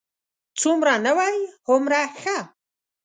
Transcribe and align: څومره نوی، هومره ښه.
څومره 0.61 0.93
نوی، 1.05 1.37
هومره 1.67 2.01
ښه. 2.21 2.37